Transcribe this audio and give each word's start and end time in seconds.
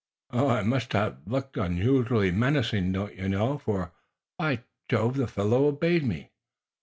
I 0.31 0.63
must 0.63 0.93
have 0.93 1.19
looked 1.27 1.57
unusually 1.57 2.31
menacing, 2.31 2.91
don't 2.91 3.13
you 3.15 3.29
know, 3.29 3.59
for, 3.59 3.93
by 4.39 4.63
Jove, 4.89 5.15
the 5.15 5.27
fellow 5.27 5.67
obeyed 5.67 6.01
me. 6.03 6.31